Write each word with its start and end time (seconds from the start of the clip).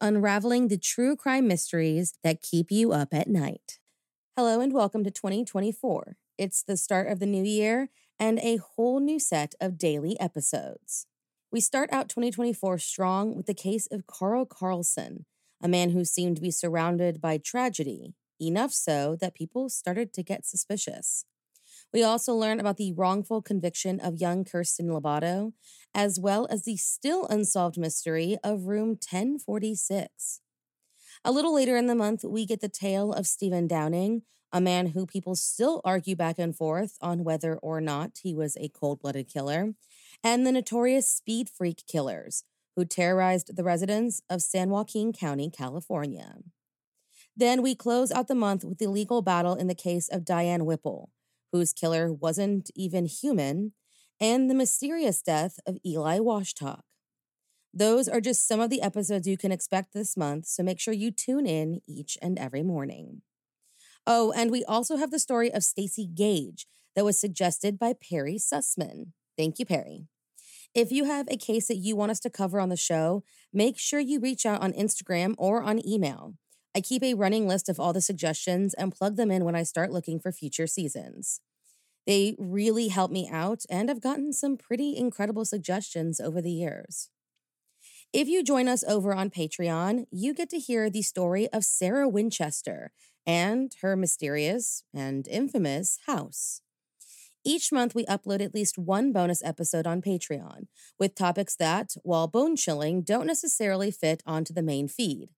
unraveling 0.00 0.68
the 0.68 0.78
true 0.78 1.16
crime 1.16 1.46
mysteries 1.46 2.14
that 2.22 2.42
keep 2.42 2.70
you 2.70 2.92
up 2.92 3.12
at 3.12 3.28
night. 3.28 3.78
Hello 4.36 4.60
and 4.60 4.72
welcome 4.72 5.04
to 5.04 5.10
2024. 5.10 6.16
It's 6.36 6.62
the 6.62 6.76
start 6.76 7.08
of 7.08 7.18
the 7.18 7.26
new 7.26 7.42
year 7.42 7.90
and 8.18 8.38
a 8.38 8.56
whole 8.56 9.00
new 9.00 9.18
set 9.18 9.54
of 9.60 9.78
daily 9.78 10.18
episodes. 10.20 11.06
We 11.50 11.60
start 11.60 11.92
out 11.92 12.08
2024 12.08 12.78
strong 12.78 13.34
with 13.34 13.46
the 13.46 13.54
case 13.54 13.86
of 13.90 14.06
Karl 14.06 14.44
Karlsen, 14.44 15.24
a 15.62 15.68
man 15.68 15.90
who 15.90 16.04
seemed 16.04 16.36
to 16.36 16.42
be 16.42 16.50
surrounded 16.50 17.20
by 17.20 17.38
tragedy, 17.38 18.14
enough 18.40 18.72
so 18.72 19.16
that 19.20 19.34
people 19.34 19.68
started 19.68 20.12
to 20.12 20.22
get 20.22 20.46
suspicious. 20.46 21.24
We 21.92 22.02
also 22.02 22.34
learn 22.34 22.60
about 22.60 22.76
the 22.76 22.92
wrongful 22.92 23.40
conviction 23.40 23.98
of 23.98 24.20
young 24.20 24.44
Kirstin 24.44 24.88
Lobato, 24.88 25.52
as 25.94 26.20
well 26.20 26.46
as 26.50 26.64
the 26.64 26.76
still 26.76 27.26
unsolved 27.26 27.78
mystery 27.78 28.36
of 28.44 28.66
room 28.66 28.90
1046. 28.90 30.40
A 31.24 31.32
little 31.32 31.54
later 31.54 31.76
in 31.76 31.86
the 31.86 31.94
month, 31.94 32.24
we 32.24 32.44
get 32.44 32.60
the 32.60 32.68
tale 32.68 33.12
of 33.12 33.26
Stephen 33.26 33.66
Downing, 33.66 34.22
a 34.52 34.60
man 34.60 34.88
who 34.88 35.06
people 35.06 35.34
still 35.34 35.80
argue 35.84 36.14
back 36.14 36.38
and 36.38 36.54
forth 36.54 36.96
on 37.00 37.24
whether 37.24 37.56
or 37.56 37.80
not 37.80 38.18
he 38.22 38.34
was 38.34 38.56
a 38.56 38.68
cold 38.68 39.00
blooded 39.00 39.28
killer, 39.28 39.74
and 40.22 40.46
the 40.46 40.52
notorious 40.52 41.10
speed 41.10 41.48
freak 41.48 41.84
killers 41.86 42.44
who 42.76 42.84
terrorized 42.84 43.56
the 43.56 43.64
residents 43.64 44.22
of 44.28 44.42
San 44.42 44.70
Joaquin 44.70 45.12
County, 45.12 45.50
California. 45.50 46.36
Then 47.36 47.62
we 47.62 47.74
close 47.74 48.12
out 48.12 48.28
the 48.28 48.34
month 48.34 48.64
with 48.64 48.78
the 48.78 48.88
legal 48.88 49.22
battle 49.22 49.54
in 49.54 49.68
the 49.68 49.74
case 49.74 50.08
of 50.08 50.24
Diane 50.24 50.64
Whipple, 50.64 51.10
whose 51.52 51.72
killer 51.72 52.12
wasn't 52.12 52.70
even 52.74 53.06
human, 53.06 53.72
and 54.20 54.50
the 54.50 54.54
mysterious 54.54 55.22
death 55.22 55.58
of 55.66 55.78
Eli 55.84 56.18
Washtalk. 56.18 56.82
Those 57.72 58.08
are 58.08 58.20
just 58.20 58.48
some 58.48 58.60
of 58.60 58.70
the 58.70 58.82
episodes 58.82 59.26
you 59.26 59.36
can 59.36 59.52
expect 59.52 59.92
this 59.92 60.16
month, 60.16 60.46
so 60.46 60.62
make 60.62 60.80
sure 60.80 60.94
you 60.94 61.10
tune 61.10 61.46
in 61.46 61.80
each 61.86 62.16
and 62.20 62.38
every 62.38 62.62
morning. 62.62 63.22
Oh, 64.06 64.32
and 64.32 64.50
we 64.50 64.64
also 64.64 64.96
have 64.96 65.10
the 65.10 65.18
story 65.18 65.52
of 65.52 65.62
Stacy 65.62 66.06
Gage 66.06 66.66
that 66.96 67.04
was 67.04 67.20
suggested 67.20 67.78
by 67.78 67.92
Perry 67.92 68.36
Sussman. 68.36 69.12
Thank 69.36 69.58
you, 69.58 69.66
Perry. 69.66 70.06
If 70.74 70.90
you 70.90 71.04
have 71.04 71.28
a 71.28 71.36
case 71.36 71.68
that 71.68 71.76
you 71.76 71.94
want 71.94 72.10
us 72.10 72.20
to 72.20 72.30
cover 72.30 72.58
on 72.58 72.68
the 72.68 72.76
show, 72.76 73.22
make 73.52 73.78
sure 73.78 74.00
you 74.00 74.18
reach 74.18 74.46
out 74.46 74.62
on 74.62 74.72
Instagram 74.72 75.34
or 75.38 75.62
on 75.62 75.86
email. 75.86 76.34
I 76.78 76.80
keep 76.80 77.02
a 77.02 77.14
running 77.14 77.48
list 77.48 77.68
of 77.68 77.80
all 77.80 77.92
the 77.92 78.00
suggestions 78.00 78.72
and 78.72 78.94
plug 78.94 79.16
them 79.16 79.32
in 79.32 79.44
when 79.44 79.56
I 79.56 79.64
start 79.64 79.90
looking 79.90 80.20
for 80.20 80.30
future 80.30 80.68
seasons. 80.68 81.40
They 82.06 82.36
really 82.38 82.86
help 82.86 83.10
me 83.10 83.28
out, 83.28 83.64
and 83.68 83.90
I've 83.90 84.00
gotten 84.00 84.32
some 84.32 84.56
pretty 84.56 84.96
incredible 84.96 85.44
suggestions 85.44 86.20
over 86.20 86.40
the 86.40 86.52
years. 86.52 87.10
If 88.12 88.28
you 88.28 88.44
join 88.44 88.68
us 88.68 88.84
over 88.84 89.12
on 89.12 89.28
Patreon, 89.28 90.04
you 90.12 90.32
get 90.32 90.50
to 90.50 90.60
hear 90.60 90.88
the 90.88 91.02
story 91.02 91.48
of 91.48 91.64
Sarah 91.64 92.08
Winchester 92.08 92.92
and 93.26 93.74
her 93.82 93.96
mysterious 93.96 94.84
and 94.94 95.26
infamous 95.26 95.98
house. 96.06 96.60
Each 97.44 97.72
month, 97.72 97.96
we 97.96 98.06
upload 98.06 98.40
at 98.40 98.54
least 98.54 98.78
one 98.78 99.10
bonus 99.10 99.42
episode 99.42 99.88
on 99.88 100.00
Patreon 100.00 100.68
with 100.96 101.16
topics 101.16 101.56
that, 101.56 101.96
while 102.04 102.28
bone 102.28 102.54
chilling, 102.54 103.02
don't 103.02 103.26
necessarily 103.26 103.90
fit 103.90 104.22
onto 104.24 104.54
the 104.54 104.62
main 104.62 104.86
feed. 104.86 105.30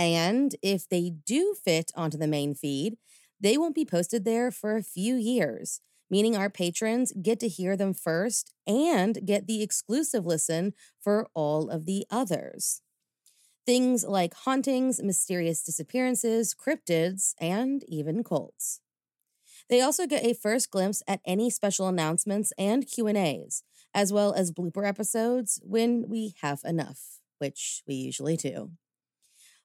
And 0.00 0.56
if 0.62 0.88
they 0.88 1.10
do 1.10 1.54
fit 1.62 1.92
onto 1.94 2.16
the 2.16 2.26
main 2.26 2.54
feed, 2.54 2.96
they 3.38 3.58
won't 3.58 3.74
be 3.74 3.84
posted 3.84 4.24
there 4.24 4.50
for 4.50 4.74
a 4.74 4.82
few 4.82 5.14
years, 5.14 5.82
meaning 6.08 6.34
our 6.34 6.48
patrons 6.48 7.12
get 7.20 7.38
to 7.40 7.48
hear 7.48 7.76
them 7.76 7.92
first 7.92 8.54
and 8.66 9.26
get 9.26 9.46
the 9.46 9.62
exclusive 9.62 10.24
listen 10.24 10.72
for 10.98 11.28
all 11.34 11.68
of 11.68 11.84
the 11.84 12.06
others. 12.10 12.80
Things 13.66 14.02
like 14.02 14.32
hauntings, 14.32 15.02
mysterious 15.02 15.62
disappearances, 15.62 16.54
cryptids, 16.54 17.34
and 17.38 17.84
even 17.86 18.24
cults. 18.24 18.80
They 19.68 19.82
also 19.82 20.06
get 20.06 20.24
a 20.24 20.32
first 20.32 20.70
glimpse 20.70 21.02
at 21.06 21.20
any 21.26 21.50
special 21.50 21.88
announcements 21.88 22.54
and 22.56 22.86
Q&As, 22.88 23.64
as 23.92 24.14
well 24.14 24.32
as 24.32 24.50
blooper 24.50 24.88
episodes 24.88 25.60
when 25.62 26.08
we 26.08 26.32
have 26.40 26.62
enough, 26.64 27.20
which 27.38 27.82
we 27.86 27.96
usually 27.96 28.38
do. 28.38 28.70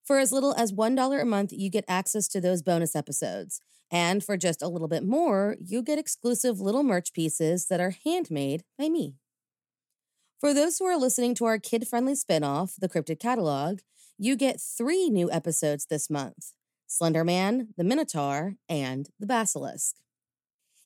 For 0.06 0.20
as 0.20 0.32
little 0.32 0.54
as 0.56 0.72
$1 0.72 1.22
a 1.22 1.26
month, 1.26 1.52
you 1.52 1.70
get 1.70 1.86
access 1.88 2.28
to 2.30 2.40
those 2.40 2.62
bonus 2.62 2.96
episodes. 2.96 3.60
And 3.92 4.24
for 4.24 4.38
just 4.38 4.62
a 4.62 4.68
little 4.68 4.88
bit 4.88 5.04
more, 5.04 5.56
you 5.60 5.82
get 5.82 5.98
exclusive 5.98 6.60
little 6.60 6.84
merch 6.84 7.12
pieces 7.12 7.68
that 7.68 7.80
are 7.80 7.96
handmade 8.06 8.64
by 8.78 8.90
me. 8.90 9.16
For 10.40 10.54
those 10.54 10.78
who 10.78 10.86
are 10.86 10.98
listening 10.98 11.34
to 11.36 11.46
our 11.46 11.58
kid 11.58 11.88
friendly 11.88 12.14
spinoff, 12.14 12.76
The 12.76 12.90
Cryptid 12.90 13.20
Catalog, 13.20 13.80
you 14.18 14.36
get 14.36 14.62
three 14.62 15.10
new 15.10 15.32
episodes 15.32 15.88
this 15.90 16.10
month 16.10 16.54
Slender 16.88 17.24
Man, 17.24 17.70
The 17.78 17.84
Minotaur, 17.84 18.56
and 18.70 19.10
The 19.20 19.26
Basilisk. 19.26 19.96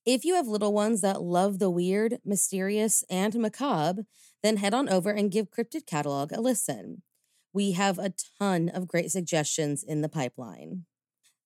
If 0.05 0.23
you 0.23 0.35
have 0.35 0.47
little 0.47 0.73
ones 0.73 1.01
that 1.01 1.21
love 1.21 1.59
the 1.59 1.69
weird, 1.69 2.19
mysterious, 2.23 3.03
and 3.09 3.35
macabre, 3.35 4.05
then 4.41 4.57
head 4.57 4.73
on 4.73 4.87
over 4.87 5.11
and 5.11 5.29
give 5.29 5.51
Cryptid 5.51 5.85
Catalog 5.85 6.31
a 6.31 6.39
listen. 6.39 7.01
We 7.53 7.71
have 7.71 7.97
a 7.97 8.13
ton 8.39 8.69
of 8.69 8.87
great 8.87 9.11
suggestions 9.11 9.83
in 9.83 10.01
the 10.01 10.09
pipeline. 10.09 10.85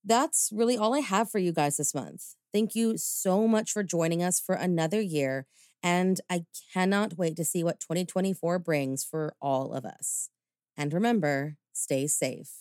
That's 0.04 0.50
really 0.54 0.78
all 0.78 0.94
I 0.94 1.00
have 1.00 1.30
for 1.30 1.40
you 1.40 1.54
guys 1.54 1.78
this 1.78 1.96
month. 1.96 2.36
Thank 2.52 2.76
you 2.76 2.98
so 2.98 3.48
much 3.48 3.72
for 3.72 3.84
joining 3.84 4.22
us 4.22 4.40
for 4.40 4.56
another 4.56 5.00
year, 5.00 5.48
and 5.82 6.20
I 6.30 6.46
cannot 6.74 7.18
wait 7.18 7.38
to 7.38 7.46
see 7.46 7.64
what 7.64 7.80
2024 7.80 8.60
brings 8.60 9.04
for 9.04 9.34
all 9.42 9.74
of 9.74 9.86
us. 9.86 10.30
And 10.76 10.94
remember, 10.94 11.56
stay 11.72 12.08
safe. 12.08 12.52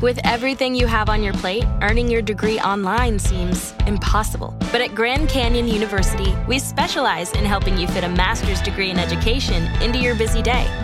With 0.00 0.18
everything 0.24 0.74
you 0.74 0.86
have 0.86 1.08
on 1.08 1.22
your 1.22 1.32
plate, 1.34 1.64
earning 1.80 2.10
your 2.10 2.20
degree 2.20 2.58
online 2.60 3.18
seems 3.18 3.72
impossible. 3.86 4.54
But 4.72 4.80
at 4.80 4.94
Grand 4.94 5.28
Canyon 5.28 5.68
University, 5.68 6.34
we 6.46 6.58
specialize 6.58 7.32
in 7.32 7.44
helping 7.44 7.78
you 7.78 7.86
fit 7.86 8.04
a 8.04 8.08
master's 8.08 8.60
degree 8.60 8.90
in 8.90 8.98
education 8.98 9.62
into 9.80 9.98
your 9.98 10.14
busy 10.14 10.42
day. 10.42 10.83